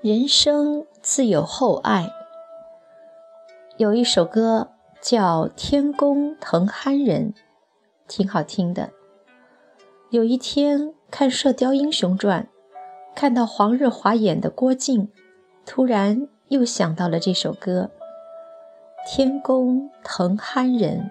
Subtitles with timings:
[0.00, 2.12] 人生自有厚爱。
[3.78, 4.70] 有一首歌
[5.00, 7.32] 叫《天公疼憨人》，
[8.06, 8.90] 挺好听的。
[10.10, 12.44] 有一天看《射雕英雄传》，
[13.16, 15.10] 看到黄日华演的郭靖，
[15.66, 17.90] 突然又想到了这首歌。
[19.04, 21.10] 天公疼憨人，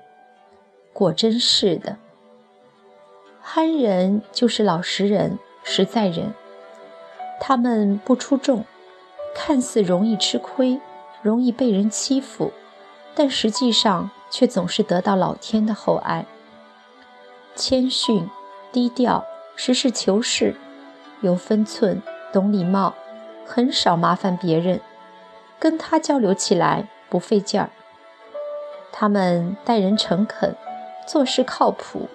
[0.93, 1.97] 果真是的。
[3.41, 6.33] 憨人就是老实人、实在人，
[7.41, 8.63] 他们不出众。
[9.39, 10.81] 看似容易吃亏，
[11.21, 12.51] 容易被人欺负，
[13.13, 16.25] 但实际上却总是得到老天的厚爱。
[17.55, 18.27] 谦逊、
[18.71, 19.23] 低调、
[19.55, 20.55] 实事求是、
[21.21, 22.01] 有分寸、
[22.33, 22.95] 懂礼貌，
[23.45, 24.81] 很少麻烦别人，
[25.59, 27.69] 跟他交流起来不费劲儿。
[28.91, 30.55] 他们待人诚恳，
[31.07, 32.09] 做事靠谱，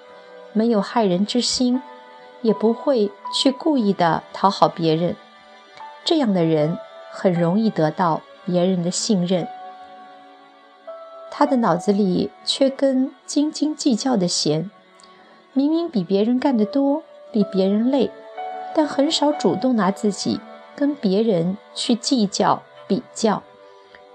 [0.52, 1.80] 没有害人之心，
[2.41, 5.14] 也不会去故意的讨好别人。
[6.05, 6.77] 这样的人。
[7.12, 9.46] 很容易得到别人的信任。
[11.30, 14.70] 他的脑子里缺根斤斤计较的弦，
[15.52, 18.10] 明明比别人干得多，比别人累，
[18.74, 20.40] 但很少主动拿自己
[20.74, 23.42] 跟别人去计较比较。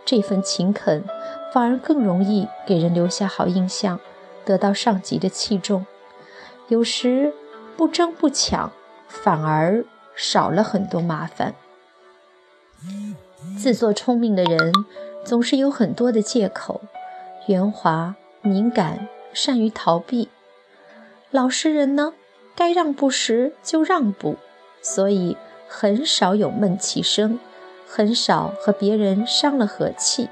[0.06, 1.04] 这份勤恳
[1.54, 4.00] 反而更容易给人留下好印象，
[4.46, 5.86] 得到上级的器重。
[6.68, 7.34] 有时
[7.76, 8.72] 不争不抢，
[9.08, 9.84] 反而
[10.16, 11.56] 少了很多麻烦。
[13.58, 14.72] 自作聪明的人
[15.26, 16.82] 总是有很多的借口，
[17.48, 20.28] 圆滑、敏感、善于逃避；
[21.32, 22.14] 老实人呢，
[22.56, 24.38] 该让步时就让步，
[24.82, 25.36] 所以
[25.68, 27.40] 很少有闷气声，
[27.88, 30.30] 很少和别人伤了和气。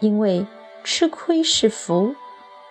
[0.00, 0.46] 因为
[0.82, 2.14] 吃亏是福，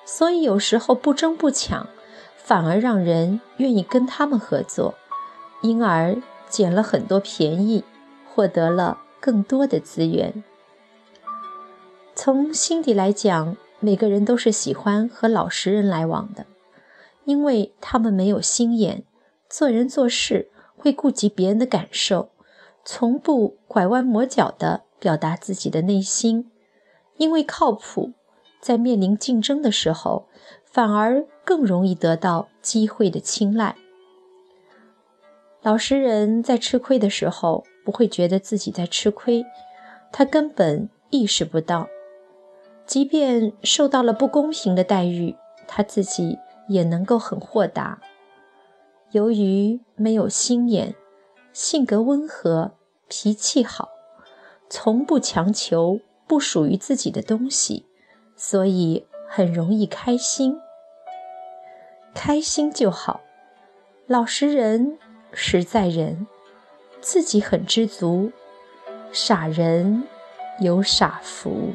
[0.05, 1.87] 所以有时候不争不抢，
[2.35, 4.93] 反而让人愿意跟他们合作，
[5.61, 6.17] 因而
[6.49, 7.83] 捡了很多便宜。
[8.33, 10.43] 获得了更多的资源。
[12.15, 16.47] 从心底来讲，每个人都是喜欢和老实人来往的，
[17.25, 19.03] 因为他们没有心眼，
[19.47, 22.29] 做人做事会顾及别人的感受，
[22.83, 26.49] 从不拐弯抹角地表达自己的内心。
[27.17, 28.13] 因为靠谱，
[28.59, 30.27] 在面临竞争的时候，
[30.65, 33.75] 反而更容易得到机会的青睐。
[35.61, 37.63] 老实人在吃亏的时候。
[37.83, 39.45] 不会觉得自己在吃亏，
[40.11, 41.87] 他根本意识不到。
[42.85, 45.35] 即便受到了不公平的待遇，
[45.67, 48.01] 他自己也能够很豁达。
[49.11, 50.95] 由于没有心眼，
[51.53, 52.71] 性格温和，
[53.07, 53.89] 脾气好，
[54.69, 57.85] 从不强求不属于自己的东西，
[58.35, 60.57] 所以很容易开心。
[62.13, 63.21] 开心就好，
[64.07, 64.97] 老实人，
[65.31, 66.27] 实在人。
[67.03, 68.31] 自己很知足，
[69.11, 70.07] 傻人
[70.61, 71.73] 有傻福。